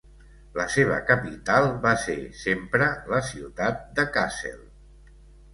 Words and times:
La 0.59 0.63
seva 0.75 0.95
capital 1.09 1.67
va 1.83 1.91
ser 2.05 2.17
sempre 2.45 2.87
la 3.15 3.23
ciutat 3.31 3.85
de 4.01 4.07
Kassel. 4.17 4.61